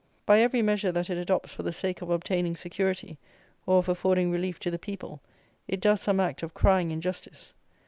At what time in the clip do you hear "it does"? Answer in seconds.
5.67-6.01